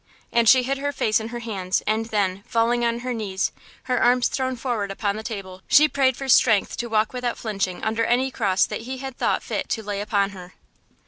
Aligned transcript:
And 0.31 0.49
she 0.49 0.63
hid 0.63 0.79
her 0.79 0.91
face 0.91 1.19
in 1.19 1.27
her 1.27 1.41
hands, 1.41 1.83
and 1.85 2.07
then, 2.07 2.43
falling 2.47 2.83
on 2.83 3.01
her 3.01 3.13
knees, 3.13 3.51
her 3.83 4.01
arms 4.01 4.29
thrown 4.29 4.55
forward 4.55 4.89
upon 4.89 5.15
the 5.15 5.21
table, 5.21 5.61
she 5.67 5.87
prayed 5.87 6.17
for 6.17 6.27
strength 6.27 6.75
to 6.77 6.89
walk 6.89 7.13
without 7.13 7.37
flinching 7.37 7.83
under 7.83 8.03
any 8.05 8.31
cross 8.31 8.65
that 8.65 8.81
He 8.81 8.97
had 8.97 9.15
thought 9.19 9.43
fit 9.43 9.69
to 9.69 9.83
lay 9.83 10.01
upon 10.01 10.31
her. 10.31 10.55